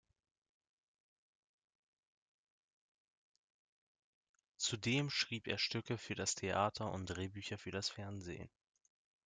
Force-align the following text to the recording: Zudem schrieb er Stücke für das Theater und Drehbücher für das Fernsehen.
Zudem 4.57 5.11
schrieb 5.11 5.45
er 5.45 5.59
Stücke 5.59 5.99
für 5.99 6.15
das 6.15 6.33
Theater 6.33 6.91
und 6.91 7.05
Drehbücher 7.05 7.59
für 7.59 7.69
das 7.69 7.91
Fernsehen. 7.91 8.49